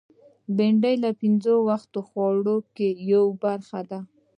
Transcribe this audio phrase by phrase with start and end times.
[0.55, 3.99] بېنډۍ له پینځه وخته خوړو کې یوه برخه ده